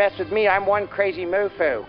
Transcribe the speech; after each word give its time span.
mess 0.00 0.18
with 0.18 0.32
me, 0.32 0.48
I'm 0.48 0.64
one 0.64 0.88
crazy 0.88 1.26
moofoo. 1.26 1.84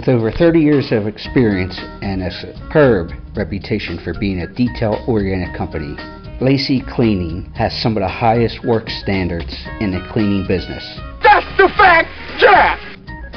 With 0.00 0.08
over 0.08 0.32
30 0.32 0.60
years 0.60 0.92
of 0.92 1.06
experience 1.06 1.78
and 2.00 2.22
a 2.22 2.30
superb 2.30 3.10
reputation 3.36 4.00
for 4.02 4.18
being 4.18 4.40
a 4.40 4.46
detail 4.46 5.04
oriented 5.06 5.54
company, 5.54 5.94
Lacey 6.40 6.80
Cleaning 6.80 7.52
has 7.52 7.70
some 7.82 7.98
of 7.98 8.00
the 8.00 8.08
highest 8.08 8.64
work 8.64 8.88
standards 8.88 9.54
in 9.78 9.90
the 9.90 10.00
cleaning 10.10 10.46
business. 10.48 10.82
That's 11.22 11.44
the 11.58 11.68
fact, 11.76 12.08
Jack! 12.38 12.80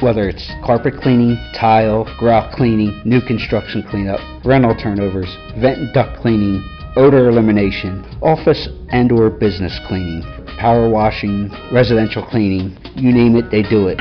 Whether 0.01 0.29
it's 0.29 0.49
carpet 0.65 0.93
cleaning, 1.01 1.35
tile, 1.53 2.05
grout 2.17 2.55
cleaning, 2.55 3.01
new 3.03 3.19
construction 3.19 3.83
cleanup, 3.83 4.21
rental 4.45 4.73
turnovers, 4.73 5.35
vent 5.59 5.79
and 5.79 5.93
duct 5.93 6.17
cleaning, 6.21 6.63
odor 6.95 7.27
elimination, 7.27 8.05
office 8.21 8.69
and 8.87 9.11
or 9.11 9.29
business 9.29 9.77
cleaning, 9.85 10.23
power 10.57 10.89
washing, 10.89 11.51
residential 11.73 12.25
cleaning, 12.25 12.77
you 12.95 13.11
name 13.11 13.35
it, 13.35 13.51
they 13.51 13.63
do 13.63 13.89
it. 13.89 13.99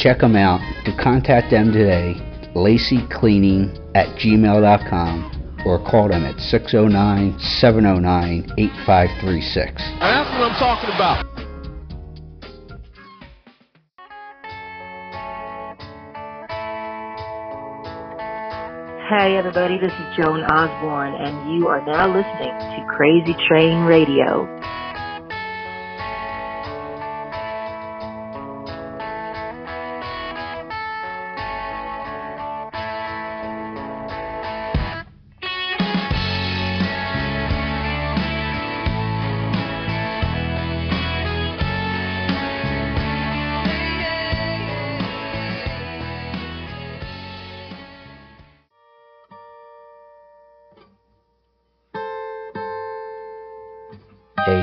Check 0.00 0.20
them 0.20 0.34
out. 0.34 0.60
To 0.86 0.96
contact 0.96 1.50
them 1.50 1.72
today, 1.72 2.14
lacycleaning 2.56 3.76
at 3.94 4.08
gmail.com 4.16 5.62
or 5.66 5.78
call 5.84 6.08
them 6.08 6.24
at 6.24 6.40
609 6.40 7.38
709 7.38 8.50
8536. 8.56 9.76
That's 10.00 10.30
what 10.30 10.50
I'm 10.50 10.58
talking 10.58 10.90
about. 10.94 11.26
Hey 19.10 19.36
everybody, 19.36 19.76
this 19.76 19.92
is 19.92 20.16
Joan 20.16 20.44
Osborne 20.44 21.14
and 21.14 21.52
you 21.52 21.66
are 21.66 21.84
now 21.84 22.06
listening 22.06 22.56
to 22.56 22.86
Crazy 22.96 23.34
Train 23.48 23.84
Radio. 23.84 24.59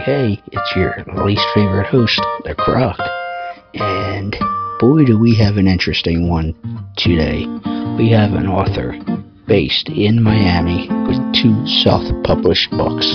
Hey, 0.04 0.42
it's 0.52 0.76
your 0.76 1.04
least 1.26 1.46
favorite 1.54 1.88
host, 1.88 2.22
The 2.46 2.56
Croc. 2.56 2.98
And 3.74 4.32
boy, 4.80 5.04
do 5.04 5.20
we 5.20 5.36
have 5.36 5.58
an 5.58 5.68
interesting 5.68 6.30
one 6.30 6.54
today. 6.96 7.46
We 7.98 8.10
have 8.12 8.34
an 8.34 8.48
author 8.48 8.96
based 9.48 9.90
in 9.90 10.22
Miami 10.22 10.88
with 11.08 11.20
two 11.34 11.66
self 11.84 12.04
published 12.24 12.70
books 12.72 13.08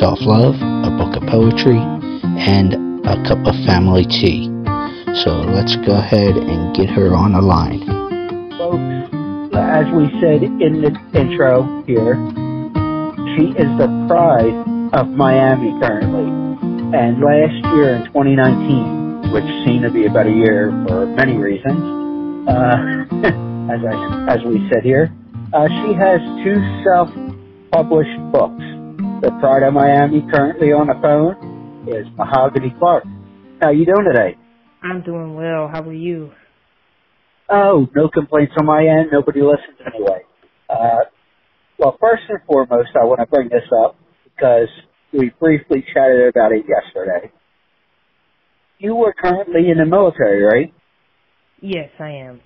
Self 0.00 0.18
Love, 0.22 0.56
a 0.56 0.90
book 0.96 1.14
of 1.14 1.28
poetry, 1.28 1.78
and 1.78 2.74
a 3.06 3.22
cup 3.28 3.46
of 3.46 3.54
family 3.66 4.04
tea. 4.04 4.46
So 5.22 5.30
let's 5.54 5.76
go 5.86 5.94
ahead 5.94 6.36
and 6.36 6.74
get 6.74 6.88
her 6.90 7.14
on 7.14 7.32
the 7.32 7.42
line. 7.42 7.86
folks, 8.58 9.54
as 9.54 9.86
we 9.94 10.08
said 10.20 10.42
in 10.42 10.82
the 10.82 10.90
intro 11.12 11.84
here, 11.86 12.16
she 13.36 13.50
is 13.54 13.70
the 13.78 14.06
pride 14.08 14.73
of 14.94 15.08
Miami 15.08 15.74
currently. 15.80 16.30
And 16.94 17.18
last 17.18 17.58
year 17.74 17.98
in 17.98 18.06
2019, 18.14 19.32
which 19.34 19.44
seemed 19.66 19.82
to 19.82 19.90
be 19.90 20.06
about 20.06 20.26
a 20.26 20.30
year 20.30 20.70
for 20.86 21.06
many 21.06 21.36
reasons, 21.36 21.82
uh, 22.46 22.78
as 23.74 23.80
I, 23.82 24.26
as 24.30 24.38
we 24.46 24.62
said 24.70 24.84
here, 24.84 25.10
uh, 25.52 25.66
she 25.66 25.98
has 25.98 26.22
two 26.46 26.62
self-published 26.86 28.18
books. 28.30 28.62
The 29.26 29.34
Pride 29.40 29.64
of 29.64 29.74
Miami 29.74 30.22
currently 30.32 30.70
on 30.70 30.86
the 30.86 30.94
phone 31.02 31.88
is 31.88 32.06
Mahogany 32.16 32.72
Clark. 32.78 33.02
How 33.60 33.70
you 33.70 33.86
doing 33.86 34.06
today? 34.06 34.38
I'm 34.82 35.02
doing 35.02 35.34
well. 35.34 35.66
How 35.66 35.82
are 35.82 35.92
you? 35.92 36.30
Oh, 37.50 37.88
no 37.96 38.08
complaints 38.08 38.54
on 38.58 38.66
my 38.66 38.86
end. 38.86 39.08
Nobody 39.10 39.42
listens 39.42 39.76
anyway. 39.84 40.22
Uh, 40.70 41.10
well, 41.78 41.96
first 42.00 42.22
and 42.28 42.38
foremost, 42.46 42.90
I 42.94 43.04
want 43.04 43.20
to 43.20 43.26
bring 43.26 43.48
this 43.48 43.66
up 43.84 43.96
because 44.36 44.68
we 45.12 45.32
briefly 45.40 45.84
chatted 45.92 46.28
about 46.28 46.52
it 46.52 46.64
yesterday. 46.68 47.30
You 48.78 48.94
were 48.94 49.14
currently 49.14 49.70
in 49.70 49.78
the 49.78 49.86
military, 49.86 50.42
right? 50.42 50.74
Yes, 51.60 51.90
I 51.98 52.10
am. 52.10 52.40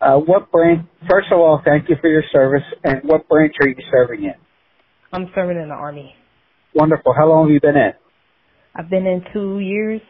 Uh, 0.00 0.18
what 0.18 0.50
branch? 0.52 0.86
First 1.08 1.28
of 1.32 1.38
all, 1.38 1.62
thank 1.64 1.88
you 1.88 1.96
for 2.00 2.08
your 2.10 2.22
service. 2.32 2.62
And 2.84 3.00
what 3.04 3.28
branch 3.28 3.54
are 3.62 3.68
you 3.68 3.76
serving 3.90 4.24
in? 4.24 4.34
I'm 5.12 5.30
serving 5.34 5.56
in 5.56 5.68
the 5.68 5.74
army. 5.74 6.14
Wonderful. 6.74 7.14
How 7.16 7.28
long 7.28 7.46
have 7.46 7.52
you 7.52 7.60
been 7.60 7.76
in? 7.76 7.92
I've 8.74 8.90
been 8.90 9.06
in 9.06 9.24
two 9.32 9.58
years. 9.60 10.02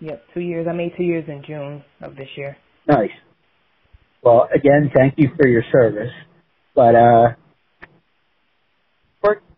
Yep, 0.00 0.22
two 0.32 0.40
years. 0.40 0.66
I 0.68 0.72
made 0.72 0.92
two 0.96 1.02
years 1.02 1.24
in 1.28 1.42
June 1.46 1.84
of 2.00 2.16
this 2.16 2.28
year. 2.36 2.56
Nice. 2.86 3.10
Well, 4.22 4.48
again, 4.54 4.90
thank 4.96 5.14
you 5.18 5.28
for 5.36 5.46
your 5.46 5.62
service. 5.70 6.12
But 6.74 6.94
uh, 6.94 7.28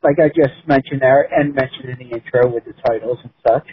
like 0.02 0.16
I 0.18 0.28
just 0.28 0.66
mentioned 0.66 1.02
there, 1.02 1.22
and 1.22 1.54
mentioned 1.54 1.90
in 1.90 1.98
the 1.98 2.14
intro 2.14 2.52
with 2.52 2.64
the 2.64 2.72
titles 2.86 3.18
and 3.22 3.32
such, 3.46 3.68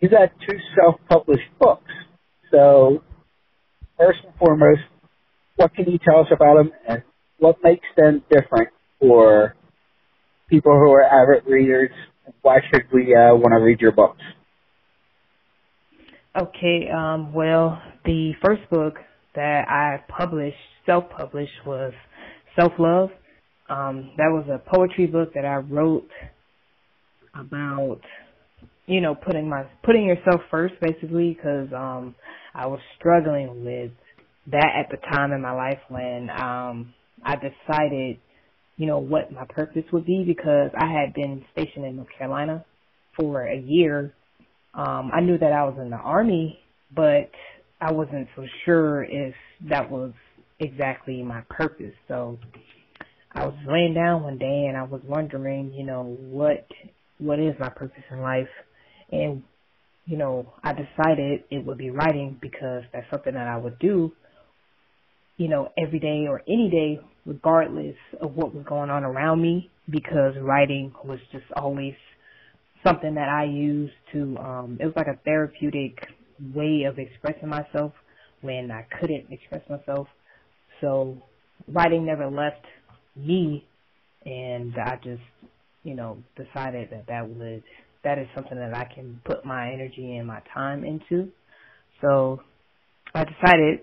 you 0.00 0.08
got 0.08 0.30
two 0.48 0.56
self-published 0.76 1.50
books. 1.60 1.90
So, 2.50 3.02
first 3.98 4.20
and 4.24 4.34
foremost, 4.36 4.80
what 5.56 5.74
can 5.74 5.90
you 5.90 5.98
tell 5.98 6.20
us 6.20 6.28
about 6.32 6.56
them, 6.56 6.72
and 6.88 7.02
what 7.38 7.56
makes 7.62 7.86
them 7.96 8.22
different 8.30 8.68
for 9.00 9.54
people 10.48 10.72
who 10.72 10.90
are 10.92 11.02
avid 11.02 11.44
readers? 11.46 11.90
Why 12.42 12.58
should 12.72 12.84
we 12.92 13.14
uh, 13.14 13.34
want 13.34 13.52
to 13.52 13.62
read 13.62 13.80
your 13.80 13.92
books? 13.92 14.20
Okay, 16.40 16.88
um, 16.94 17.32
well, 17.32 17.82
the 18.04 18.32
first 18.44 18.62
book 18.70 18.94
that 19.34 19.64
I 19.68 20.04
published, 20.08 20.56
self-published, 20.86 21.66
was 21.66 21.92
Self 22.58 22.72
Love. 22.78 23.10
Um, 23.68 24.12
that 24.16 24.30
was 24.30 24.46
a 24.48 24.58
poetry 24.74 25.06
book 25.06 25.34
that 25.34 25.44
I 25.44 25.56
wrote 25.56 26.08
about, 27.34 28.00
you 28.86 29.00
know, 29.00 29.14
putting 29.14 29.48
my 29.48 29.64
putting 29.84 30.06
yourself 30.06 30.40
first, 30.50 30.74
basically, 30.80 31.34
because 31.34 31.68
um, 31.74 32.14
I 32.54 32.66
was 32.66 32.80
struggling 32.98 33.64
with 33.64 33.92
that 34.50 34.70
at 34.78 34.90
the 34.90 34.96
time 35.12 35.32
in 35.32 35.42
my 35.42 35.52
life 35.52 35.80
when 35.88 36.30
um, 36.30 36.94
I 37.22 37.34
decided, 37.36 38.18
you 38.76 38.86
know, 38.86 38.98
what 38.98 39.30
my 39.30 39.44
purpose 39.48 39.84
would 39.92 40.06
be 40.06 40.24
because 40.26 40.70
I 40.78 40.90
had 40.90 41.12
been 41.14 41.44
stationed 41.52 41.84
in 41.84 41.96
North 41.96 42.08
Carolina 42.16 42.64
for 43.18 43.42
a 43.42 43.58
year. 43.58 44.14
Um, 44.74 45.10
I 45.12 45.20
knew 45.20 45.36
that 45.38 45.52
I 45.52 45.64
was 45.64 45.76
in 45.80 45.90
the 45.90 45.96
army, 45.96 46.58
but 46.94 47.30
I 47.80 47.92
wasn't 47.92 48.28
so 48.34 48.44
sure 48.64 49.04
if 49.04 49.34
that 49.68 49.90
was 49.90 50.12
exactly 50.60 51.22
my 51.22 51.42
purpose. 51.48 51.94
So 52.06 52.38
I 53.32 53.46
was 53.46 53.54
laying 53.66 53.94
down 53.94 54.22
one 54.22 54.38
day 54.38 54.66
and 54.68 54.76
I 54.76 54.84
was 54.84 55.00
wondering, 55.04 55.72
you 55.74 55.84
know, 55.84 56.16
what 56.18 56.66
what 57.18 57.38
is 57.38 57.54
my 57.58 57.68
purpose 57.68 58.04
in 58.10 58.20
life? 58.20 58.48
And 59.10 59.42
you 60.06 60.16
know, 60.16 60.54
I 60.64 60.72
decided 60.72 61.44
it 61.50 61.64
would 61.66 61.76
be 61.76 61.90
writing 61.90 62.38
because 62.40 62.82
that's 62.92 63.10
something 63.10 63.34
that 63.34 63.46
I 63.46 63.58
would 63.58 63.78
do, 63.78 64.12
you 65.36 65.48
know, 65.48 65.70
every 65.76 65.98
day 65.98 66.26
or 66.26 66.42
any 66.48 66.70
day, 66.70 67.00
regardless 67.26 67.96
of 68.18 68.34
what 68.34 68.54
was 68.54 68.64
going 68.66 68.88
on 68.88 69.04
around 69.04 69.42
me, 69.42 69.70
because 69.90 70.34
writing 70.40 70.94
was 71.04 71.18
just 71.30 71.44
always 71.54 71.94
something 72.82 73.14
that 73.16 73.28
I 73.28 73.44
used 73.44 73.92
to, 74.12 74.38
um, 74.38 74.78
it 74.80 74.86
was 74.86 74.94
like 74.96 75.08
a 75.08 75.18
therapeutic 75.24 76.06
way 76.54 76.84
of 76.84 76.98
expressing 76.98 77.48
myself 77.50 77.92
when 78.40 78.70
I 78.70 78.86
couldn't 78.98 79.30
express 79.30 79.62
myself. 79.68 80.08
So 80.80 81.22
writing 81.66 82.06
never 82.06 82.28
left 82.30 82.64
me 83.18 83.64
and 84.24 84.74
I 84.76 84.96
just, 85.02 85.22
you 85.84 85.94
know, 85.94 86.18
decided 86.36 86.90
that 86.90 87.06
that 87.08 87.28
would, 87.28 87.62
that 88.04 88.18
is 88.18 88.26
something 88.34 88.58
that 88.58 88.76
I 88.76 88.84
can 88.92 89.20
put 89.24 89.44
my 89.44 89.72
energy 89.72 90.16
and 90.16 90.26
my 90.26 90.42
time 90.54 90.84
into. 90.84 91.30
So 92.00 92.40
I 93.14 93.24
decided 93.24 93.80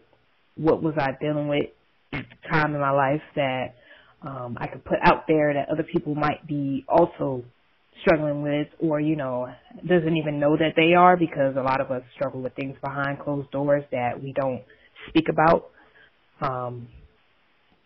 what 0.56 0.82
was 0.82 0.96
I 0.98 1.12
dealing 1.20 1.48
with 1.48 1.66
at 2.14 2.26
the 2.30 2.50
time 2.50 2.74
in 2.74 2.82
my 2.82 2.92
life 2.92 3.22
that 3.36 3.76
um, 4.22 4.58
I 4.60 4.68
could 4.68 4.84
put 4.86 4.98
out 5.04 5.26
there 5.28 5.54
that 5.54 5.70
other 5.70 5.84
people 5.84 6.16
might 6.16 6.46
be 6.48 6.86
also 6.88 7.44
struggling 8.02 8.42
with 8.42 8.68
or, 8.80 9.00
you 9.00 9.16
know, 9.16 9.48
doesn't 9.88 10.18
even 10.18 10.40
know 10.40 10.58
that 10.58 10.74
they 10.76 10.94
are 10.94 11.18
because 11.18 11.56
a 11.58 11.62
lot 11.62 11.82
of 11.82 11.92
us 11.92 12.04
struggle 12.16 12.42
with 12.42 12.54
things 12.56 12.76
behind 12.82 13.20
closed 13.20 13.50
doors 13.52 13.84
that 13.92 14.22
we 14.22 14.34
don't 14.34 14.64
speak 15.10 15.28
about. 15.30 15.70
Um, 16.42 16.88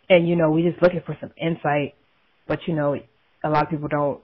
and, 0.10 0.28
you 0.28 0.36
know, 0.36 0.52
we're 0.52 0.70
just 0.70 0.82
looking 0.82 1.02
for 1.06 1.18
some 1.22 1.32
insight, 1.40 1.96
but, 2.48 2.60
you 2.68 2.76
know, 2.76 2.96
a 3.44 3.50
lot 3.50 3.64
of 3.64 3.70
people 3.70 3.88
don't 3.88 4.22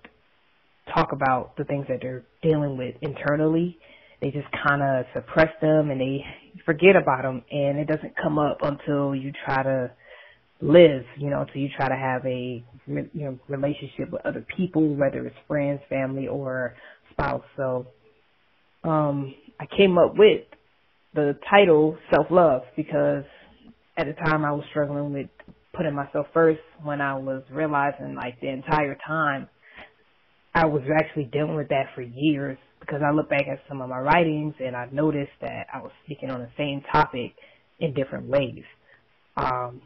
talk 0.93 1.11
about 1.11 1.55
the 1.57 1.63
things 1.63 1.85
that 1.89 1.99
they're 2.01 2.23
dealing 2.41 2.77
with 2.77 2.95
internally. 3.01 3.77
They 4.21 4.31
just 4.31 4.47
kind 4.67 4.81
of 4.81 5.05
suppress 5.13 5.49
them 5.61 5.91
and 5.91 5.99
they 5.99 6.23
forget 6.65 6.95
about 6.95 7.23
them 7.23 7.43
and 7.51 7.77
it 7.77 7.87
doesn't 7.87 8.13
come 8.21 8.39
up 8.39 8.59
until 8.61 9.15
you 9.15 9.31
try 9.45 9.63
to 9.63 9.91
live, 10.61 11.03
you 11.17 11.29
know, 11.29 11.41
until 11.41 11.61
you 11.61 11.69
try 11.75 11.89
to 11.89 11.95
have 11.95 12.25
a 12.25 12.63
you 12.87 13.09
know 13.13 13.39
relationship 13.47 14.11
with 14.11 14.25
other 14.25 14.45
people, 14.55 14.95
whether 14.95 15.25
it's 15.25 15.35
friends, 15.47 15.81
family, 15.89 16.27
or 16.27 16.75
spouse. 17.11 17.43
So, 17.57 17.87
um, 18.83 19.33
I 19.59 19.65
came 19.77 19.97
up 19.97 20.15
with 20.17 20.43
the 21.13 21.37
title 21.49 21.97
self 22.13 22.27
love 22.29 22.61
because 22.75 23.23
at 23.97 24.05
the 24.05 24.13
time 24.13 24.45
I 24.45 24.51
was 24.51 24.63
struggling 24.69 25.13
with 25.13 25.29
putting 25.75 25.93
myself 25.93 26.27
first 26.33 26.61
when 26.83 27.01
I 27.01 27.15
was 27.15 27.43
realizing 27.51 28.15
like 28.15 28.39
the 28.41 28.49
entire 28.49 28.97
time 29.05 29.47
I 30.55 30.65
was 30.65 30.83
actually 30.97 31.25
dealing 31.25 31.55
with 31.55 31.67
that 31.67 31.87
for 31.93 32.01
years 32.01 32.57
because 32.79 33.01
I 33.05 33.11
look 33.11 33.29
back 33.29 33.45
at 33.51 33.59
some 33.67 33.81
of 33.81 33.89
my 33.89 33.99
writings 33.99 34.53
and 34.63 34.73
I 34.73 34.87
noticed 34.89 35.31
that 35.41 35.67
I 35.73 35.81
was 35.81 35.91
speaking 36.05 36.31
on 36.31 36.39
the 36.39 36.49
same 36.57 36.81
topic 36.93 37.33
in 37.79 37.93
different 37.93 38.29
ways. 38.29 38.63
Um, 39.35 39.81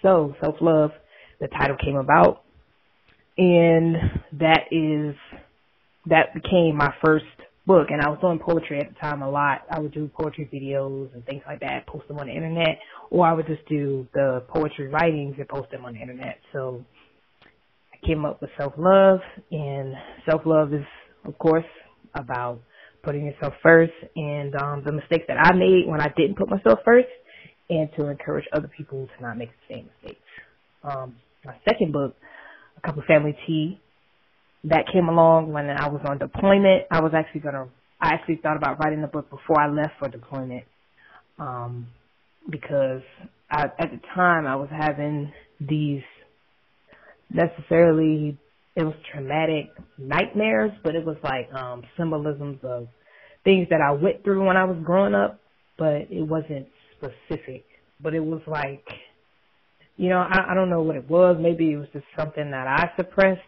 so, 0.00 0.34
self 0.40 0.56
love, 0.62 0.92
the 1.40 1.48
title 1.48 1.76
came 1.76 1.96
about, 1.96 2.42
and 3.36 3.96
that 4.40 4.60
is 4.70 5.14
that 6.06 6.32
became 6.32 6.76
my 6.76 6.94
first 7.04 7.24
book. 7.66 7.88
And 7.90 8.00
I 8.00 8.08
was 8.08 8.18
doing 8.20 8.38
poetry 8.38 8.80
at 8.80 8.88
the 8.88 8.94
time 9.00 9.22
a 9.22 9.30
lot. 9.30 9.62
I 9.70 9.80
would 9.80 9.92
do 9.92 10.10
poetry 10.14 10.48
videos 10.52 11.12
and 11.14 11.24
things 11.24 11.42
like 11.46 11.60
that, 11.60 11.86
post 11.86 12.08
them 12.08 12.18
on 12.18 12.26
the 12.26 12.32
internet, 12.32 12.78
or 13.10 13.26
I 13.26 13.32
would 13.32 13.46
just 13.46 13.66
do 13.68 14.06
the 14.14 14.42
poetry 14.48 14.88
writings 14.88 15.36
and 15.38 15.48
post 15.48 15.70
them 15.70 15.84
on 15.84 15.94
the 15.94 16.00
internet. 16.00 16.38
So 16.52 16.84
I 17.92 18.06
came 18.06 18.24
up 18.24 18.40
with 18.40 18.50
self 18.58 18.74
love, 18.76 19.20
and 19.50 19.94
self 20.28 20.42
love 20.44 20.74
is, 20.74 20.84
of 21.24 21.38
course, 21.38 21.64
about 22.14 22.60
putting 23.02 23.26
yourself 23.26 23.52
first 23.62 23.92
and 24.16 24.54
um, 24.56 24.82
the 24.84 24.92
mistakes 24.92 25.24
that 25.28 25.36
I 25.38 25.54
made 25.54 25.84
when 25.86 26.00
I 26.00 26.08
didn't 26.16 26.36
put 26.36 26.48
myself 26.48 26.78
first 26.84 27.08
and 27.68 27.88
to 27.98 28.08
encourage 28.08 28.46
other 28.52 28.70
people 28.74 29.06
to 29.16 29.22
not 29.22 29.36
make 29.36 29.50
the 29.50 29.74
same 29.74 29.90
mistakes. 30.02 30.20
Um, 30.82 31.16
my 31.44 31.54
second 31.68 31.92
book, 31.92 32.16
A 32.78 32.86
Cup 32.86 32.98
of 32.98 33.04
Family 33.04 33.36
Tea, 33.46 33.80
that 34.64 34.86
came 34.92 35.08
along 35.08 35.52
when 35.52 35.68
I 35.68 35.88
was 35.88 36.00
on 36.08 36.18
deployment. 36.18 36.84
I 36.90 37.00
was 37.00 37.12
actually 37.14 37.40
gonna, 37.42 37.68
I 38.00 38.14
actually 38.14 38.36
thought 38.36 38.56
about 38.56 38.78
writing 38.78 39.02
the 39.02 39.06
book 39.06 39.30
before 39.30 39.60
I 39.60 39.68
left 39.68 39.94
for 39.98 40.08
deployment, 40.08 40.64
um, 41.38 41.88
because 42.48 43.02
I, 43.50 43.64
at 43.78 43.90
the 43.90 44.00
time 44.14 44.46
I 44.46 44.56
was 44.56 44.68
having 44.70 45.32
these 45.60 46.02
necessarily, 47.30 48.38
it 48.76 48.84
was 48.84 48.94
traumatic 49.12 49.70
nightmares, 49.98 50.72
but 50.82 50.94
it 50.94 51.04
was 51.04 51.16
like 51.22 51.52
um, 51.54 51.82
symbolisms 51.96 52.58
of 52.62 52.88
things 53.44 53.68
that 53.70 53.80
I 53.80 53.92
went 53.92 54.24
through 54.24 54.46
when 54.46 54.56
I 54.56 54.64
was 54.64 54.78
growing 54.82 55.14
up, 55.14 55.40
but 55.78 56.10
it 56.10 56.22
wasn't 56.26 56.66
specific, 56.96 57.64
but 58.00 58.14
it 58.14 58.24
was 58.24 58.40
like, 58.46 58.84
you 59.96 60.08
know, 60.08 60.18
I, 60.18 60.52
I 60.52 60.54
don't 60.54 60.70
know 60.70 60.82
what 60.82 60.96
it 60.96 61.08
was. 61.08 61.36
Maybe 61.38 61.72
it 61.72 61.76
was 61.76 61.88
just 61.92 62.06
something 62.18 62.50
that 62.50 62.66
I 62.66 62.90
suppressed. 62.96 63.40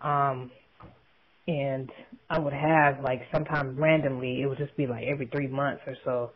Um, 0.00 0.50
and 1.46 1.90
I 2.28 2.38
would 2.38 2.52
have 2.52 3.00
like 3.02 3.22
sometimes 3.32 3.78
randomly, 3.78 4.42
it 4.42 4.46
would 4.46 4.58
just 4.58 4.76
be 4.76 4.86
like 4.86 5.04
every 5.04 5.26
three 5.26 5.46
months 5.46 5.82
or 5.86 5.96
so, 6.04 6.30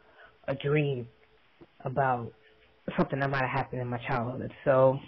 a 0.49 0.55
dream 0.55 1.07
about 1.85 2.33
something 2.97 3.21
that 3.21 3.31
might 3.31 3.43
have 3.43 3.51
happened 3.51 3.83
in 3.83 3.89
my 3.89 4.01
childhood. 4.09 4.51
So 4.65 4.99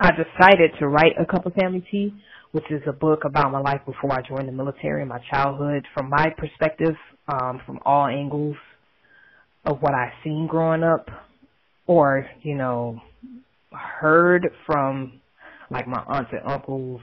I 0.00 0.10
decided 0.12 0.70
to 0.78 0.88
write 0.88 1.12
a 1.20 1.26
cup 1.26 1.46
of 1.46 1.52
family 1.54 1.84
tea, 1.90 2.14
which 2.52 2.70
is 2.70 2.82
a 2.86 2.92
book 2.92 3.24
about 3.24 3.50
my 3.50 3.60
life 3.60 3.80
before 3.84 4.12
I 4.12 4.22
joined 4.22 4.48
the 4.48 4.52
military, 4.52 5.02
and 5.02 5.08
my 5.08 5.20
childhood, 5.30 5.84
from 5.94 6.08
my 6.08 6.32
perspective, 6.38 6.94
um, 7.28 7.60
from 7.66 7.80
all 7.84 8.06
angles, 8.06 8.56
of 9.64 9.82
what 9.82 9.94
I've 9.94 10.12
seen 10.24 10.46
growing 10.46 10.82
up 10.82 11.08
or, 11.86 12.26
you 12.42 12.54
know, 12.54 13.00
heard 13.72 14.48
from 14.64 15.20
like 15.70 15.86
my 15.86 16.02
aunts 16.06 16.30
and 16.32 16.40
uncles 16.50 17.00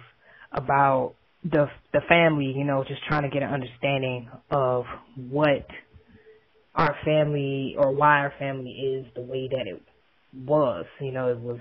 about 0.55 1.13
the 1.43 1.67
the 1.93 2.01
family, 2.09 2.53
you 2.55 2.63
know, 2.63 2.83
just 2.87 3.03
trying 3.07 3.23
to 3.23 3.29
get 3.29 3.43
an 3.43 3.53
understanding 3.53 4.29
of 4.49 4.85
what 5.29 5.67
our 6.73 6.95
family 7.05 7.75
or 7.77 7.91
why 7.91 8.19
our 8.19 8.33
family 8.39 8.71
is 8.71 9.05
the 9.15 9.21
way 9.21 9.47
that 9.47 9.67
it 9.67 9.81
was. 10.47 10.85
You 10.99 11.11
know, 11.11 11.29
it 11.29 11.39
was 11.39 11.59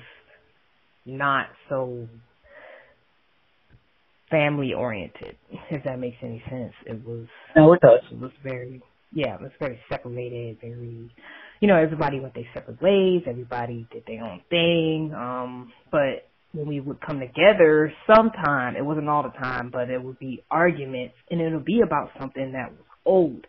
not 1.04 1.48
so 1.68 2.08
family 4.30 4.72
oriented, 4.72 5.36
if 5.70 5.84
that 5.84 5.98
makes 5.98 6.16
any 6.22 6.42
sense. 6.48 6.72
It 6.86 7.04
was 7.06 7.26
No, 7.54 7.72
it 7.74 7.80
does. 7.82 8.00
It 8.10 8.18
was 8.18 8.32
very 8.42 8.82
yeah, 9.14 9.34
it 9.34 9.40
was 9.40 9.52
very 9.60 9.78
separated, 9.88 10.58
very, 10.60 11.08
you 11.60 11.68
know, 11.68 11.76
everybody 11.76 12.18
went 12.18 12.34
their 12.34 12.48
separate 12.52 12.82
ways, 12.82 13.22
everybody 13.28 13.86
did 13.92 14.02
their 14.06 14.24
own 14.24 14.42
thing. 14.50 15.14
Um, 15.14 15.72
but 15.92 16.28
when 16.54 16.68
we 16.68 16.80
would 16.80 17.00
come 17.00 17.18
together, 17.18 17.92
sometime, 18.06 18.76
it 18.76 18.84
wasn't 18.84 19.08
all 19.08 19.24
the 19.24 19.30
time, 19.30 19.70
but 19.72 19.90
it 19.90 20.02
would 20.02 20.18
be 20.20 20.42
arguments 20.50 21.14
and 21.28 21.40
it 21.40 21.52
would 21.52 21.64
be 21.64 21.80
about 21.84 22.10
something 22.18 22.52
that 22.52 22.70
was 22.70 22.86
old. 23.04 23.46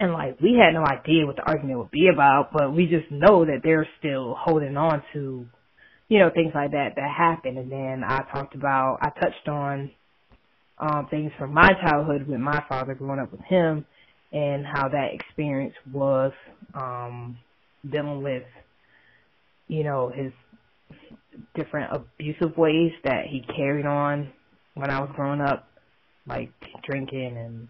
And, 0.00 0.12
like, 0.12 0.40
we 0.40 0.58
had 0.60 0.74
no 0.74 0.84
idea 0.84 1.24
what 1.26 1.36
the 1.36 1.46
argument 1.46 1.78
would 1.78 1.92
be 1.92 2.08
about, 2.12 2.50
but 2.52 2.74
we 2.74 2.86
just 2.86 3.08
know 3.12 3.44
that 3.44 3.60
they're 3.62 3.86
still 4.00 4.34
holding 4.36 4.76
on 4.76 5.00
to, 5.12 5.46
you 6.08 6.18
know, 6.18 6.28
things 6.34 6.50
like 6.56 6.72
that 6.72 6.96
that 6.96 7.14
happened. 7.16 7.56
And 7.56 7.70
then 7.70 8.02
I 8.04 8.22
talked 8.32 8.56
about, 8.56 8.98
I 9.00 9.10
touched 9.10 9.48
on, 9.48 9.92
um, 10.78 11.06
things 11.08 11.30
from 11.38 11.54
my 11.54 11.70
childhood 11.80 12.26
with 12.26 12.40
my 12.40 12.64
father 12.68 12.94
growing 12.94 13.20
up 13.20 13.30
with 13.30 13.42
him 13.42 13.86
and 14.32 14.66
how 14.66 14.88
that 14.88 15.10
experience 15.12 15.74
was, 15.92 16.32
um, 16.74 17.38
dealing 17.88 18.24
with, 18.24 18.42
you 19.68 19.84
know, 19.84 20.10
his 20.12 20.32
different 21.54 21.92
abusive 21.92 22.56
ways 22.56 22.92
that 23.04 23.26
he 23.28 23.44
carried 23.56 23.86
on 23.86 24.32
when 24.74 24.90
I 24.90 25.00
was 25.00 25.10
growing 25.14 25.40
up, 25.40 25.68
like 26.26 26.50
drinking 26.88 27.36
and 27.36 27.68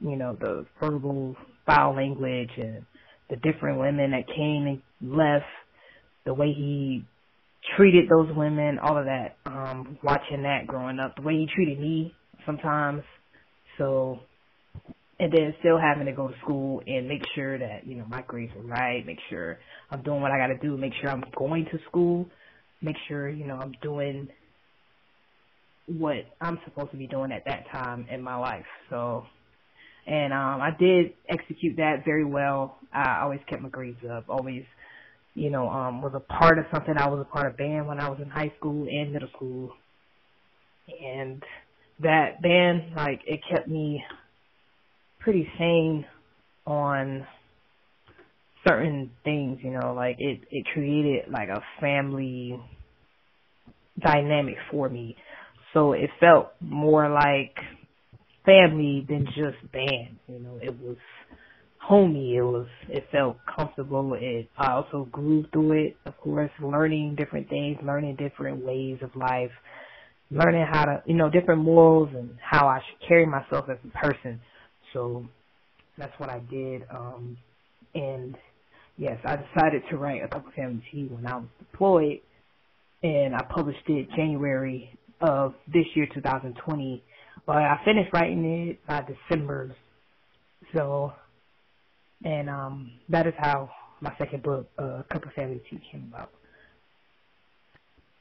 you 0.00 0.16
know 0.16 0.36
the 0.38 0.66
verbal 0.80 1.36
foul 1.66 1.94
language 1.96 2.50
and 2.56 2.84
the 3.28 3.36
different 3.36 3.78
women 3.78 4.12
that 4.12 4.26
came 4.28 4.66
and 4.66 5.16
left, 5.16 5.44
the 6.24 6.34
way 6.34 6.52
he 6.52 7.04
treated 7.76 8.08
those 8.08 8.28
women, 8.36 8.78
all 8.78 8.96
of 8.96 9.06
that. 9.06 9.36
Um, 9.46 9.98
watching 10.02 10.42
that 10.42 10.66
growing 10.66 10.98
up, 11.00 11.16
the 11.16 11.22
way 11.22 11.34
he 11.34 11.48
treated 11.52 11.80
me 11.80 12.14
sometimes. 12.44 13.02
So, 13.78 14.20
and 15.18 15.32
then 15.32 15.54
still 15.60 15.78
having 15.78 16.06
to 16.06 16.12
go 16.12 16.28
to 16.28 16.34
school 16.42 16.82
and 16.86 17.08
make 17.08 17.22
sure 17.34 17.58
that 17.58 17.86
you 17.86 17.96
know 17.96 18.04
my 18.08 18.22
grades 18.22 18.52
are 18.56 18.62
right, 18.62 19.04
make 19.06 19.18
sure 19.30 19.58
I'm 19.90 20.02
doing 20.02 20.20
what 20.20 20.30
I 20.30 20.38
got 20.38 20.48
to 20.48 20.58
do, 20.58 20.76
make 20.76 20.92
sure 21.00 21.10
I'm 21.10 21.24
going 21.36 21.66
to 21.66 21.78
school 21.88 22.26
make 22.82 22.96
sure, 23.08 23.28
you 23.28 23.46
know, 23.46 23.56
I'm 23.56 23.72
doing 23.82 24.28
what 25.86 26.16
I'm 26.40 26.58
supposed 26.64 26.90
to 26.90 26.96
be 26.96 27.06
doing 27.06 27.32
at 27.32 27.44
that 27.46 27.70
time 27.70 28.06
in 28.10 28.22
my 28.22 28.36
life. 28.36 28.66
So, 28.90 29.24
and 30.06 30.32
um, 30.32 30.60
I 30.60 30.70
did 30.78 31.14
execute 31.28 31.76
that 31.76 32.04
very 32.04 32.24
well. 32.24 32.78
I 32.92 33.20
always 33.22 33.40
kept 33.48 33.62
my 33.62 33.68
grades 33.68 33.98
up. 34.10 34.24
Always, 34.28 34.64
you 35.34 35.50
know, 35.50 35.68
um, 35.68 36.02
was 36.02 36.12
a 36.14 36.20
part 36.20 36.58
of 36.58 36.66
something. 36.72 36.96
I 36.96 37.08
was 37.08 37.20
a 37.20 37.32
part 37.32 37.46
of 37.46 37.56
band 37.56 37.86
when 37.86 38.00
I 38.00 38.08
was 38.08 38.18
in 38.20 38.28
high 38.28 38.52
school 38.58 38.86
and 38.88 39.12
middle 39.12 39.28
school, 39.34 39.72
and 41.02 41.42
that 42.00 42.42
band, 42.42 42.94
like, 42.94 43.20
it 43.26 43.40
kept 43.50 43.68
me 43.68 44.02
pretty 45.26 45.48
sane 45.58 46.06
on 46.68 47.26
certain 48.66 49.10
things, 49.24 49.58
you 49.60 49.72
know, 49.72 49.92
like 49.92 50.14
it 50.20 50.40
it 50.52 50.64
created 50.72 51.24
like 51.28 51.48
a 51.48 51.60
family 51.80 52.56
dynamic 54.00 54.54
for 54.70 54.88
me. 54.88 55.16
So 55.74 55.94
it 55.94 56.10
felt 56.20 56.52
more 56.60 57.10
like 57.10 57.56
family 58.44 59.04
than 59.08 59.26
just 59.26 59.72
band, 59.72 60.16
you 60.28 60.38
know. 60.38 60.60
It 60.62 60.78
was 60.80 60.96
homey, 61.80 62.36
it 62.36 62.42
was 62.42 62.68
it 62.88 63.08
felt 63.10 63.38
comfortable. 63.52 64.14
It 64.14 64.48
I 64.56 64.74
also 64.74 65.08
grew 65.10 65.44
through 65.52 65.86
it, 65.86 65.96
of 66.06 66.16
course, 66.18 66.52
learning 66.62 67.16
different 67.16 67.48
things, 67.48 67.78
learning 67.82 68.14
different 68.14 68.64
ways 68.64 68.98
of 69.02 69.10
life, 69.16 69.50
learning 70.30 70.66
how 70.72 70.84
to 70.84 71.02
you 71.04 71.14
know, 71.14 71.28
different 71.28 71.62
morals 71.64 72.10
and 72.14 72.30
how 72.40 72.68
I 72.68 72.78
should 72.78 73.08
carry 73.08 73.26
myself 73.26 73.64
as 73.68 73.78
a 73.84 73.98
person. 73.98 74.40
So 74.96 75.26
that's 75.98 76.18
what 76.18 76.30
I 76.30 76.38
did. 76.50 76.82
Um 76.90 77.36
and 77.94 78.34
yes, 78.96 79.18
I 79.24 79.36
decided 79.36 79.82
to 79.90 79.98
write 79.98 80.24
a 80.24 80.28
couple 80.28 80.50
family 80.56 80.82
tea 80.90 81.06
when 81.10 81.26
I 81.26 81.36
was 81.36 81.48
deployed, 81.58 82.20
and 83.02 83.34
I 83.34 83.42
published 83.42 83.86
it 83.88 84.08
January 84.16 84.90
of 85.20 85.54
this 85.66 85.84
year, 85.94 86.06
2020. 86.14 87.02
But 87.46 87.56
I 87.56 87.78
finished 87.84 88.10
writing 88.12 88.68
it 88.68 88.86
by 88.86 89.02
December, 89.02 89.76
so 90.74 91.12
and 92.24 92.48
um 92.48 92.92
that 93.10 93.26
is 93.26 93.34
how 93.36 93.68
my 94.00 94.12
second 94.18 94.42
book, 94.42 94.66
uh, 94.78 95.02
Cup 95.10 95.24
of 95.24 95.32
Family 95.32 95.60
Tea, 95.70 95.80
came 95.92 96.10
about. 96.12 96.30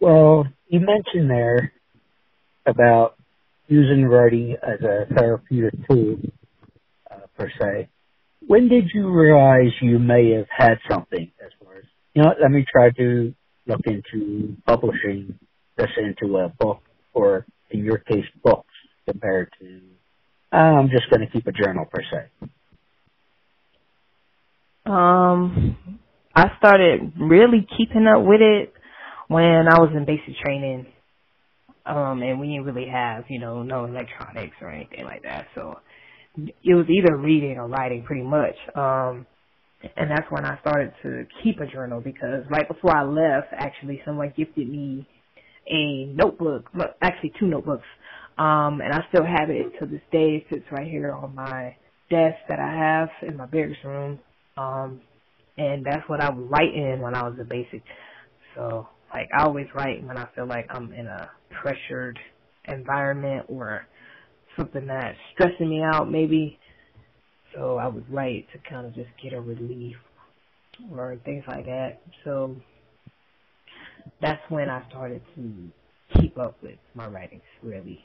Well, 0.01 0.45
you 0.67 0.79
mentioned 0.81 1.29
there 1.29 1.71
about 2.65 3.15
using 3.67 4.05
writing 4.05 4.55
as 4.61 4.81
a 4.81 5.05
therapeutic 5.13 5.73
tool, 5.89 6.17
per 7.37 7.49
se. 7.59 7.89
When 8.47 8.69
did 8.69 8.91
you 8.93 9.09
realize 9.09 9.71
you 9.81 9.99
may 9.99 10.31
have 10.31 10.47
had 10.55 10.77
something 10.89 11.31
as 11.43 11.51
far 11.63 11.77
as 11.77 11.83
you 12.13 12.23
know 12.23 12.33
let 12.41 12.51
me 12.51 12.65
try 12.71 12.91
to 12.91 13.33
look 13.67 13.81
into 13.85 14.55
publishing 14.65 15.37
this 15.77 15.89
into 15.97 16.37
a 16.37 16.49
book 16.49 16.81
or 17.13 17.45
in 17.71 17.83
your 17.83 17.97
case 17.97 18.25
books 18.43 18.73
compared 19.09 19.49
to 19.59 19.81
I'm 20.51 20.89
just 20.89 21.09
going 21.09 21.21
to 21.21 21.31
keep 21.31 21.47
a 21.47 21.51
journal 21.51 21.85
per 21.85 22.01
se. 22.11 22.49
Um 24.85 25.77
I 26.35 26.51
started 26.57 27.13
really 27.19 27.67
keeping 27.77 28.07
up 28.07 28.23
with 28.23 28.41
it 28.41 28.73
when 29.27 29.67
I 29.67 29.79
was 29.79 29.91
in 29.95 30.05
basic 30.05 30.37
training. 30.43 30.85
Um 31.85 32.21
and 32.21 32.39
we 32.39 32.47
didn't 32.47 32.65
really 32.65 32.87
have 32.89 33.25
you 33.29 33.39
know 33.39 33.63
no 33.63 33.85
electronics 33.85 34.55
or 34.61 34.69
anything 34.69 35.05
like 35.05 35.23
that 35.23 35.47
so 35.55 35.79
it 36.37 36.75
was 36.75 36.85
either 36.89 37.15
reading 37.15 37.57
or 37.57 37.67
writing 37.67 38.03
pretty 38.03 38.23
much. 38.23 38.55
Um, 38.75 39.25
and 39.95 40.09
that's 40.09 40.29
when 40.29 40.45
I 40.45 40.59
started 40.61 40.93
to 41.03 41.25
keep 41.43 41.59
a 41.59 41.67
journal 41.67 42.01
because 42.01 42.43
right 42.49 42.67
before 42.67 42.95
I 42.95 43.03
left, 43.03 43.47
actually 43.53 44.01
someone 44.05 44.33
gifted 44.35 44.69
me 44.69 45.07
a 45.69 46.05
notebook, 46.05 46.69
actually 47.01 47.33
two 47.39 47.47
notebooks. 47.47 47.85
Um, 48.37 48.81
and 48.81 48.93
I 48.93 49.01
still 49.09 49.23
have 49.25 49.49
it 49.49 49.79
to 49.79 49.85
this 49.85 50.01
day. 50.11 50.37
It 50.37 50.45
sits 50.49 50.65
right 50.71 50.87
here 50.87 51.11
on 51.13 51.35
my 51.35 51.75
desk 52.09 52.37
that 52.49 52.59
I 52.59 52.73
have 52.75 53.09
in 53.27 53.37
my 53.37 53.45
barracks 53.45 53.77
room. 53.83 54.19
Um, 54.57 55.01
and 55.57 55.85
that's 55.85 56.07
what 56.07 56.21
I 56.21 56.29
would 56.29 56.49
write 56.49 56.73
in 56.73 56.99
when 57.01 57.15
I 57.15 57.23
was 57.23 57.37
a 57.39 57.45
basic. 57.45 57.81
So, 58.55 58.87
like, 59.13 59.29
I 59.37 59.43
always 59.43 59.67
write 59.73 60.03
when 60.03 60.17
I 60.17 60.27
feel 60.35 60.47
like 60.47 60.67
I'm 60.69 60.91
in 60.93 61.07
a 61.07 61.29
pressured 61.61 62.19
environment 62.67 63.45
or 63.47 63.87
something 64.57 64.87
that's 64.87 65.17
stressing 65.33 65.69
me 65.69 65.81
out 65.81 66.09
maybe. 66.09 66.59
So 67.53 67.77
I 67.77 67.87
would 67.87 68.11
write 68.11 68.47
to 68.53 68.69
kind 68.69 68.85
of 68.85 68.93
just 68.95 69.09
get 69.21 69.33
a 69.33 69.41
relief 69.41 69.95
or 70.91 71.17
things 71.23 71.43
like 71.47 71.65
that. 71.65 72.01
So 72.23 72.55
that's 74.21 74.41
when 74.49 74.69
I 74.69 74.87
started 74.89 75.21
to 75.35 75.69
keep 76.19 76.37
up 76.37 76.61
with 76.61 76.77
my 76.93 77.07
writings 77.07 77.43
really. 77.63 77.99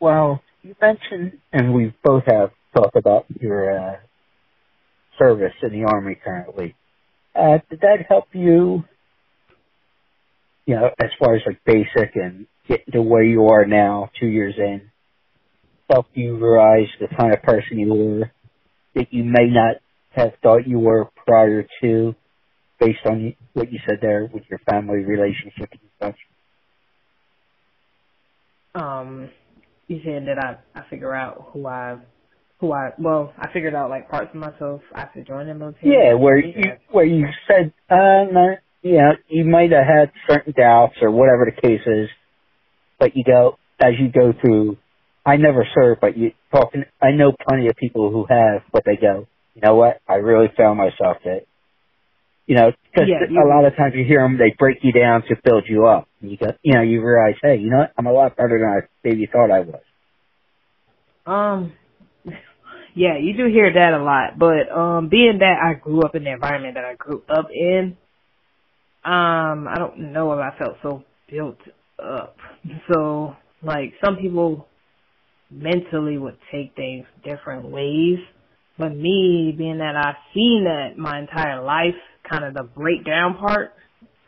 Well, 0.00 0.42
you 0.62 0.74
mentioned, 0.80 1.38
and 1.52 1.74
we 1.74 1.94
both 2.02 2.24
have 2.26 2.50
talked 2.74 2.96
about 2.96 3.26
your 3.40 3.78
uh, 3.78 3.96
service 5.18 5.52
in 5.62 5.72
the 5.72 5.84
Army 5.84 6.16
currently. 6.22 6.74
Uh, 7.34 7.58
did 7.70 7.80
that 7.80 8.06
help 8.08 8.26
you, 8.32 8.84
you 10.66 10.74
know, 10.74 10.90
as 11.02 11.10
far 11.18 11.34
as 11.34 11.42
like 11.46 11.60
basic 11.64 12.16
and 12.16 12.46
getting 12.68 12.92
to 12.92 13.02
where 13.02 13.22
you 13.22 13.46
are 13.48 13.64
now, 13.64 14.10
two 14.18 14.26
years 14.26 14.54
in? 14.56 14.90
Help 15.90 16.06
you 16.14 16.36
realize 16.36 16.88
the 17.00 17.08
kind 17.16 17.32
of 17.32 17.42
person 17.42 17.78
you 17.78 17.92
were 17.92 18.30
that 18.94 19.12
you 19.12 19.24
may 19.24 19.46
not 19.48 19.76
have 20.10 20.32
thought 20.42 20.66
you 20.66 20.78
were 20.78 21.10
prior 21.26 21.66
to, 21.82 22.14
based 22.78 23.00
on 23.06 23.34
what 23.52 23.72
you 23.72 23.78
said 23.86 23.98
there 24.00 24.28
with 24.32 24.44
your 24.48 24.60
family 24.70 25.04
relationships 25.04 25.72
and 25.72 25.90
such? 26.00 26.16
Um, 28.80 29.30
you 29.86 30.00
said 30.04 30.26
that 30.26 30.38
I 30.38 30.78
I 30.78 30.88
figure 30.88 31.14
out 31.14 31.50
who 31.52 31.66
I 31.66 31.98
who 32.58 32.72
I 32.72 32.90
well 32.98 33.32
I 33.38 33.52
figured 33.52 33.74
out 33.74 33.90
like 33.90 34.10
parts 34.10 34.30
of 34.34 34.40
myself 34.40 34.80
after 34.94 35.22
joining 35.22 35.48
the 35.48 35.54
military. 35.54 35.94
Yeah, 35.94 36.14
where 36.14 36.38
you 36.38 36.72
where 36.90 37.04
you 37.04 37.26
said 37.46 37.72
uh 37.90 38.24
no, 38.32 38.56
you 38.82 38.98
know 38.98 39.12
you 39.28 39.44
might 39.44 39.70
have 39.72 39.84
had 39.86 40.12
certain 40.28 40.54
doubts 40.56 40.96
or 41.02 41.10
whatever 41.10 41.44
the 41.44 41.60
case 41.60 41.82
is, 41.86 42.08
but 42.98 43.16
you 43.16 43.22
go 43.24 43.58
as 43.80 43.92
you 43.98 44.10
go 44.10 44.32
through 44.40 44.78
I 45.26 45.36
never 45.36 45.66
served, 45.74 46.00
but 46.00 46.16
you 46.16 46.32
talking. 46.52 46.84
I 47.00 47.12
know 47.12 47.32
plenty 47.48 47.68
of 47.68 47.76
people 47.76 48.10
who 48.10 48.26
have, 48.28 48.62
but 48.72 48.82
they 48.84 48.96
go, 48.96 49.26
you 49.54 49.62
know 49.62 49.74
what? 49.74 50.00
I 50.06 50.16
really 50.16 50.48
found 50.56 50.78
myself 50.78 51.18
that, 51.24 51.46
you 52.46 52.56
know, 52.56 52.72
because 52.90 53.08
yeah, 53.08 53.42
a 53.42 53.46
lot 53.46 53.64
of 53.64 53.74
times 53.76 53.94
you 53.96 54.04
hear 54.04 54.20
them, 54.20 54.36
they 54.36 54.54
break 54.58 54.78
you 54.82 54.92
down 54.92 55.22
to 55.28 55.36
build 55.42 55.64
you 55.66 55.86
up. 55.86 56.08
And 56.20 56.30
you 56.30 56.36
go, 56.36 56.48
you 56.62 56.74
know, 56.74 56.82
you 56.82 57.02
realize, 57.02 57.36
hey, 57.42 57.56
you 57.56 57.70
know 57.70 57.78
what? 57.78 57.92
I'm 57.96 58.06
a 58.06 58.12
lot 58.12 58.36
better 58.36 58.58
than 58.58 58.68
I 58.68 58.86
maybe 59.02 59.26
thought 59.26 59.50
I 59.50 59.60
was. 59.60 59.80
Um, 61.26 61.72
yeah, 62.94 63.16
you 63.16 63.34
do 63.34 63.46
hear 63.46 63.72
that 63.72 63.94
a 63.94 64.02
lot, 64.02 64.38
but 64.38 64.70
um, 64.70 65.08
being 65.08 65.38
that 65.38 65.56
I 65.62 65.72
grew 65.72 66.02
up 66.02 66.14
in 66.14 66.24
the 66.24 66.32
environment 66.32 66.74
that 66.74 66.84
I 66.84 66.96
grew 66.96 67.22
up 67.30 67.48
in, 67.50 67.96
um, 69.04 69.68
I 69.68 69.76
don't 69.78 70.12
know 70.12 70.32
if 70.32 70.38
I 70.40 70.58
felt 70.58 70.76
so 70.82 71.04
built 71.30 71.58
up. 71.98 72.36
So, 72.90 73.36
like, 73.62 73.92
some 74.02 74.16
people 74.16 74.66
mentally 75.54 76.18
would 76.18 76.36
take 76.52 76.74
things 76.74 77.06
different 77.24 77.66
ways. 77.70 78.18
But 78.78 78.90
me, 78.96 79.54
being 79.56 79.78
that 79.78 79.94
I've 79.96 80.16
seen 80.34 80.64
that 80.64 80.98
my 80.98 81.20
entire 81.20 81.62
life, 81.62 81.94
kind 82.28 82.44
of 82.44 82.54
the 82.54 82.64
breakdown 82.64 83.36
part, 83.38 83.72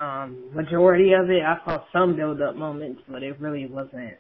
um, 0.01 0.51
majority 0.55 1.13
of 1.15 1.31
it, 1.31 1.43
I 1.43 1.57
saw 1.65 1.79
some 1.93 2.17
build 2.17 2.41
up 2.41 2.55
moments, 2.55 3.03
but 3.09 3.23
it 3.23 3.41
really 3.41 3.67
wasn't. 3.67 4.15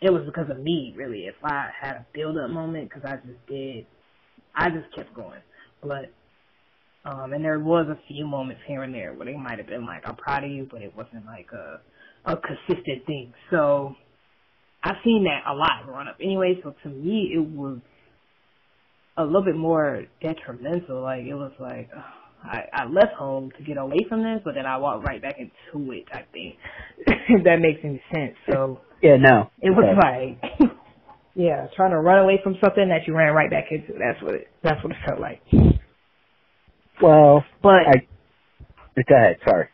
It 0.00 0.10
was 0.10 0.22
because 0.26 0.50
of 0.50 0.58
me, 0.58 0.92
really. 0.96 1.26
If 1.26 1.36
I 1.44 1.68
had 1.80 1.96
a 1.96 2.06
build 2.12 2.36
up 2.36 2.50
moment, 2.50 2.88
because 2.88 3.04
I 3.04 3.16
just 3.16 3.46
did, 3.46 3.86
I 4.54 4.70
just 4.70 4.92
kept 4.94 5.14
going. 5.14 5.40
But 5.82 6.12
um, 7.04 7.32
and 7.32 7.44
there 7.44 7.60
was 7.60 7.86
a 7.88 7.98
few 8.08 8.26
moments 8.26 8.62
here 8.66 8.82
and 8.82 8.94
there 8.94 9.12
where 9.12 9.26
they 9.26 9.36
might 9.36 9.58
have 9.58 9.66
been 9.66 9.86
like, 9.86 10.02
"I'm 10.08 10.16
proud 10.16 10.44
of 10.44 10.50
you," 10.50 10.66
but 10.70 10.82
it 10.82 10.96
wasn't 10.96 11.26
like 11.26 11.48
a 11.52 11.80
a 12.24 12.36
consistent 12.36 13.06
thing. 13.06 13.32
So 13.50 13.94
I've 14.84 14.96
seen 15.02 15.24
that 15.24 15.50
a 15.50 15.54
lot 15.54 15.86
growing 15.86 16.08
up. 16.08 16.16
Anyway, 16.22 16.60
so 16.62 16.74
to 16.82 16.88
me, 16.90 17.32
it 17.34 17.40
was 17.40 17.78
a 19.16 19.24
little 19.24 19.44
bit 19.44 19.56
more 19.56 20.04
detrimental. 20.20 21.02
Like 21.02 21.24
it 21.24 21.34
was 21.34 21.52
like 21.58 21.88
uh, 21.96 22.02
I, 22.44 22.64
I 22.72 22.84
left 22.84 23.14
home 23.18 23.50
to 23.56 23.64
get 23.64 23.78
away 23.78 24.04
from 24.08 24.22
this, 24.22 24.40
but 24.44 24.54
then 24.54 24.66
I 24.66 24.76
walked 24.76 25.06
right 25.06 25.22
back 25.22 25.36
into 25.38 25.92
it. 25.92 26.04
I 26.12 26.22
think 26.32 26.56
if 27.06 27.44
that 27.44 27.60
makes 27.60 27.80
any 27.82 28.02
sense. 28.14 28.34
So 28.52 28.80
yeah, 29.02 29.16
no, 29.18 29.50
it 29.62 29.70
was 29.70 29.86
okay. 29.96 30.38
like 30.60 30.70
yeah, 31.34 31.66
trying 31.76 31.92
to 31.92 31.98
run 32.00 32.18
away 32.18 32.40
from 32.44 32.56
something 32.62 32.88
that 32.90 33.06
you 33.06 33.16
ran 33.16 33.34
right 33.34 33.50
back 33.50 33.66
into. 33.70 33.94
That's 33.98 34.22
what 34.22 34.34
it. 34.34 34.48
That's 34.62 34.82
what 34.84 34.92
it 34.92 34.98
felt 35.06 35.20
like. 35.20 35.40
Well, 37.00 37.42
but 37.62 37.88
I, 37.88 38.06
go 39.08 39.16
ahead. 39.16 39.36
Sorry. 39.48 39.68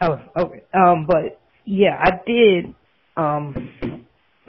Oh, 0.00 0.18
okay. 0.36 0.62
Um, 0.74 1.06
but 1.08 1.40
yeah, 1.64 1.96
I 1.98 2.10
did. 2.26 2.74
Um, 3.16 4.06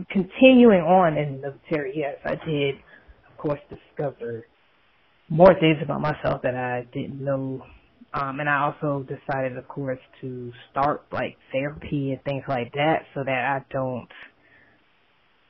continuing 0.10 0.82
on 0.82 1.18
in 1.18 1.41
the 1.41 1.50
military, 1.50 1.94
yes, 1.96 2.15
I 2.25 2.36
did 2.46 2.75
of 3.39 3.44
course, 3.44 3.60
discover 3.70 4.46
more 5.29 5.53
things 5.60 5.77
about 5.82 6.01
myself 6.01 6.41
that 6.44 6.56
I 6.56 6.86
didn't 6.94 7.24
know. 7.24 7.63
Um, 8.13 8.39
and 8.39 8.50
I 8.50 8.63
also 8.63 9.06
decided, 9.06 9.58
of 9.58 9.68
course, 9.68 10.00
to 10.22 10.51
start 10.72 11.03
like 11.12 11.38
therapy 11.51 12.12
and 12.12 12.24
things 12.24 12.44
like 12.48 12.74
that 12.74 13.03
so 13.13 13.24
that 13.24 13.29
I 13.29 13.63
don't, 13.72 14.10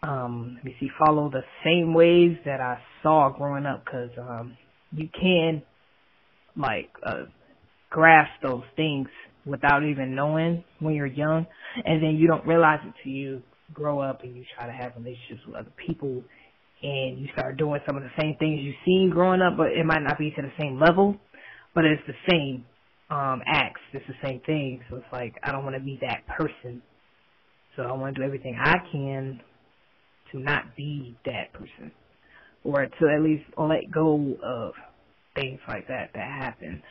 um, 0.03 0.53
let 0.57 0.65
me 0.65 0.75
see, 0.79 0.89
follow 1.03 1.29
the 1.29 1.43
same 1.63 1.93
ways 1.93 2.37
that 2.45 2.59
I 2.61 2.79
saw 3.01 3.29
growing 3.29 3.65
up 3.65 3.85
because, 3.85 4.11
um, 4.19 4.57
you 4.91 5.09
can 5.19 5.63
like, 6.55 6.89
uh, 7.05 7.23
grasp 7.89 8.33
those 8.43 8.63
things 8.75 9.07
without 9.45 9.83
even 9.83 10.13
knowing 10.13 10.63
when 10.79 10.93
you're 10.93 11.07
young 11.07 11.47
and 11.85 12.03
then 12.03 12.17
you 12.17 12.27
don't 12.27 12.45
realize 12.45 12.79
it 12.85 12.93
till 13.03 13.11
you 13.13 13.41
grow 13.73 13.99
up 13.99 14.23
and 14.23 14.35
you 14.35 14.43
try 14.57 14.65
to 14.67 14.73
have 14.73 14.93
relationships 14.97 15.41
with 15.47 15.55
other 15.55 15.73
people 15.85 16.23
and 16.81 17.19
you 17.19 17.27
start 17.33 17.57
doing 17.57 17.79
some 17.85 17.97
of 17.97 18.03
the 18.03 18.11
same 18.19 18.35
things 18.39 18.61
you've 18.61 18.75
seen 18.85 19.09
growing 19.11 19.41
up, 19.41 19.57
but 19.57 19.67
it 19.67 19.85
might 19.85 20.01
not 20.01 20.17
be 20.17 20.31
to 20.31 20.41
the 20.41 20.51
same 20.59 20.79
level, 20.79 21.17
but 21.75 21.85
it's 21.85 22.01
the 22.07 22.13
same 22.29 22.65
um 23.09 23.41
acts. 23.47 23.81
It's 23.93 24.05
the 24.07 24.27
same 24.27 24.39
thing. 24.45 24.81
So 24.89 24.97
it's 24.97 25.05
like 25.11 25.35
I 25.43 25.51
don't 25.51 25.63
want 25.63 25.75
to 25.75 25.81
be 25.81 25.99
that 26.01 26.25
person. 26.27 26.81
So 27.75 27.83
I 27.83 27.91
want 27.93 28.15
to 28.15 28.21
do 28.21 28.25
everything 28.25 28.57
I 28.61 28.75
can 28.91 29.41
to 30.31 30.39
not 30.39 30.75
be 30.75 31.17
that 31.25 31.53
person, 31.53 31.91
or 32.63 32.85
to 32.85 33.09
at 33.15 33.21
least 33.23 33.43
let 33.57 33.91
go 33.91 34.35
of 34.43 34.73
things 35.35 35.59
like 35.67 35.87
that 35.87 36.11
that 36.13 36.27
happen. 36.27 36.81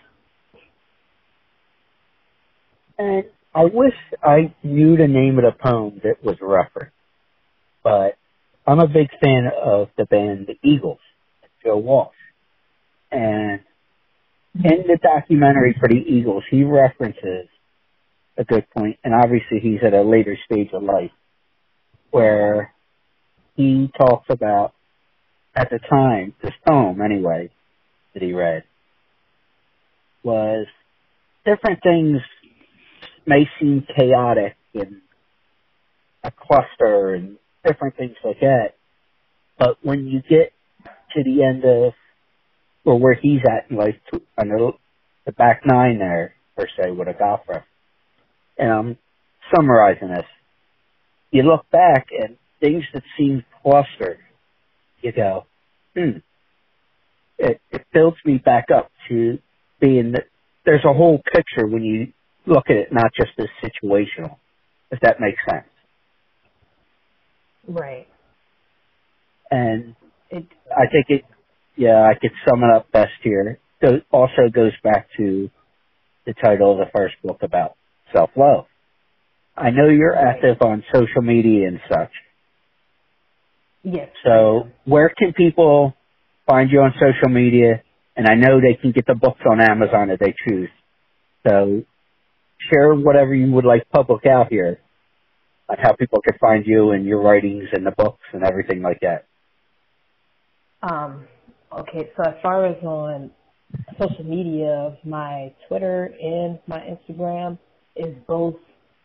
And 2.98 3.24
I 3.58 3.64
wish 3.64 3.94
I 4.22 4.54
knew 4.62 4.96
the 4.96 5.08
name 5.08 5.36
of 5.36 5.42
the 5.42 5.50
poem 5.50 6.00
that 6.04 6.22
was 6.22 6.36
referenced, 6.40 6.94
but 7.82 8.16
I'm 8.64 8.78
a 8.78 8.86
big 8.86 9.08
fan 9.20 9.50
of 9.60 9.88
the 9.98 10.04
band 10.04 10.46
The 10.46 10.56
Eagles, 10.62 11.00
Joe 11.64 11.78
Walsh. 11.78 12.14
And 13.10 13.58
in 14.54 14.84
the 14.86 14.96
documentary 15.02 15.74
for 15.76 15.88
The 15.88 15.96
Eagles, 15.96 16.44
he 16.48 16.62
references 16.62 17.48
a 18.36 18.44
good 18.44 18.64
point, 18.70 18.98
and 19.02 19.12
obviously 19.12 19.58
he's 19.60 19.80
at 19.84 19.92
a 19.92 20.02
later 20.02 20.38
stage 20.44 20.70
of 20.72 20.84
life, 20.84 21.10
where 22.12 22.72
he 23.56 23.90
talks 23.98 24.26
about, 24.30 24.72
at 25.56 25.68
the 25.70 25.80
time, 25.90 26.32
this 26.44 26.54
poem 26.64 27.02
anyway, 27.02 27.50
that 28.14 28.22
he 28.22 28.32
read, 28.32 28.62
was 30.22 30.68
different 31.44 31.82
things 31.82 32.20
may 33.28 33.48
seem 33.60 33.86
chaotic 33.96 34.56
and 34.74 35.02
a 36.24 36.32
cluster 36.32 37.14
and 37.14 37.38
different 37.66 37.96
things 37.96 38.16
like 38.24 38.40
that. 38.40 38.74
But 39.58 39.78
when 39.82 40.06
you 40.06 40.22
get 40.22 40.52
to 41.16 41.24
the 41.24 41.44
end 41.44 41.64
of, 41.64 41.94
or 42.84 42.98
where 43.00 43.14
he's 43.14 43.40
at 43.50 43.70
in 43.70 43.76
life, 43.76 43.96
on 44.38 44.48
the, 44.48 44.72
the 45.26 45.32
back 45.32 45.62
nine 45.66 45.98
there, 45.98 46.34
per 46.56 46.66
se, 46.76 46.92
with 46.92 47.08
a 47.08 47.14
golf 47.14 47.40
reference, 47.48 47.66
and 48.58 48.70
I'm 48.72 48.98
summarizing 49.54 50.08
this, 50.08 50.26
you 51.32 51.42
look 51.44 51.70
back 51.70 52.08
and 52.18 52.36
things 52.60 52.84
that 52.94 53.04
seem 53.18 53.44
clustered, 53.62 54.18
you 55.02 55.12
go, 55.12 55.46
hmm, 55.96 56.18
it, 57.38 57.60
it 57.70 57.86
builds 57.92 58.18
me 58.24 58.38
back 58.38 58.66
up 58.74 58.90
to 59.08 59.38
being 59.80 60.12
that 60.12 60.26
there's 60.64 60.84
a 60.84 60.94
whole 60.94 61.20
picture 61.34 61.66
when 61.66 61.84
you 61.84 62.08
look 62.48 62.64
at 62.70 62.76
it, 62.76 62.88
not 62.92 63.12
just 63.16 63.32
as 63.38 63.46
situational, 63.62 64.36
if 64.90 65.00
that 65.00 65.20
makes 65.20 65.38
sense. 65.48 65.66
Right. 67.66 68.08
And 69.50 69.94
it, 70.30 70.46
I 70.70 70.86
think 70.90 71.06
it, 71.08 71.24
yeah, 71.76 72.02
I 72.02 72.18
could 72.18 72.32
sum 72.48 72.62
it 72.64 72.74
up 72.74 72.90
best 72.90 73.12
here. 73.22 73.58
It 73.80 74.04
also 74.10 74.48
goes 74.52 74.72
back 74.82 75.08
to 75.18 75.50
the 76.26 76.34
title 76.34 76.72
of 76.72 76.78
the 76.78 76.90
first 76.94 77.14
book 77.22 77.38
about 77.42 77.76
self-love. 78.12 78.66
I 79.56 79.70
know 79.70 79.88
you're 79.88 80.12
right. 80.12 80.36
active 80.36 80.58
on 80.62 80.84
social 80.92 81.22
media 81.22 81.68
and 81.68 81.80
such. 81.88 82.10
Yes. 83.82 84.08
So 84.24 84.68
where 84.84 85.08
can 85.08 85.32
people 85.32 85.94
find 86.46 86.70
you 86.70 86.80
on 86.80 86.92
social 86.94 87.28
media? 87.28 87.82
And 88.16 88.26
I 88.26 88.34
know 88.34 88.60
they 88.60 88.74
can 88.74 88.92
get 88.92 89.06
the 89.06 89.14
books 89.14 89.40
on 89.48 89.60
Amazon 89.60 90.10
if 90.10 90.18
they 90.18 90.34
choose. 90.46 90.68
So 91.46 91.82
share 92.70 92.94
whatever 92.94 93.34
you 93.34 93.50
would 93.52 93.64
like 93.64 93.88
public 93.90 94.26
out 94.26 94.48
here 94.50 94.80
on 95.68 95.76
how 95.80 95.94
people 95.94 96.20
can 96.20 96.36
find 96.38 96.66
you 96.66 96.90
and 96.90 97.04
your 97.06 97.20
writings 97.20 97.68
and 97.72 97.86
the 97.86 97.90
books 97.92 98.24
and 98.32 98.44
everything 98.44 98.82
like 98.82 99.00
that. 99.00 99.26
Um, 100.82 101.26
okay, 101.72 102.10
so 102.16 102.22
as 102.22 102.34
far 102.42 102.66
as 102.66 102.82
on 102.82 103.30
social 104.00 104.24
media, 104.24 104.96
my 105.04 105.52
Twitter 105.66 106.14
and 106.20 106.58
my 106.66 106.80
Instagram 106.80 107.58
is 107.96 108.14
both 108.26 108.56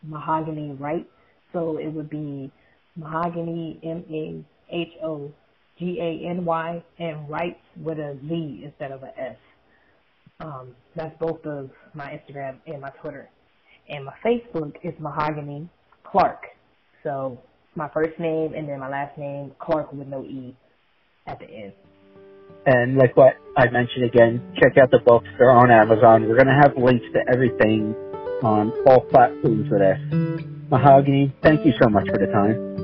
Mahogany 0.02 0.72
Wright. 0.78 1.06
So 1.52 1.78
it 1.78 1.88
would 1.88 2.10
be 2.10 2.50
Mahogany 2.96 3.78
M 3.82 4.04
A 4.10 4.44
H 4.74 4.92
O 5.02 5.30
G 5.78 5.98
A 6.00 6.28
N 6.30 6.44
Y 6.44 6.82
and 6.98 7.28
Wright 7.28 7.58
with 7.76 7.98
a 7.98 8.18
Z 8.28 8.62
instead 8.64 8.92
of 8.92 9.02
a 9.02 9.18
S. 9.20 9.36
Um, 10.40 10.74
that's 10.96 11.16
both 11.18 11.44
of 11.46 11.70
my 11.94 12.06
Instagram 12.06 12.58
and 12.66 12.80
my 12.80 12.90
Twitter. 13.00 13.28
And 13.88 14.04
my 14.04 14.14
Facebook 14.24 14.76
is 14.82 14.94
Mahogany 14.98 15.68
Clark. 16.04 16.42
So 17.02 17.38
my 17.74 17.88
first 17.88 18.18
name 18.18 18.54
and 18.54 18.68
then 18.68 18.80
my 18.80 18.88
last 18.88 19.18
name, 19.18 19.52
Clark 19.60 19.92
with 19.92 20.08
no 20.08 20.24
E 20.24 20.56
at 21.26 21.38
the 21.38 21.46
end. 21.46 21.72
And 22.66 22.96
like 22.96 23.16
what 23.16 23.34
I 23.56 23.68
mentioned 23.68 24.04
again, 24.04 24.54
check 24.56 24.78
out 24.78 24.90
the 24.90 25.00
books. 25.04 25.28
They're 25.38 25.50
on 25.50 25.70
Amazon. 25.70 26.26
We're 26.28 26.42
going 26.42 26.46
to 26.46 26.60
have 26.62 26.76
links 26.78 27.04
to 27.12 27.20
everything 27.32 27.94
on 28.42 28.72
all 28.86 29.00
platforms 29.02 29.68
for 29.68 29.78
this. 29.78 29.98
Mahogany, 30.70 31.34
thank 31.42 31.64
you 31.66 31.72
so 31.80 31.88
much 31.88 32.06
for 32.08 32.18
the 32.18 32.26
time. 32.32 32.83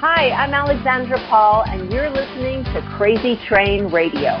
Hi, 0.00 0.30
I'm 0.30 0.54
Alexandra 0.54 1.18
Paul, 1.28 1.64
and 1.66 1.92
you're 1.92 2.08
listening 2.08 2.62
to 2.66 2.82
Crazy 2.96 3.36
Train 3.48 3.90
Radio. 3.90 4.38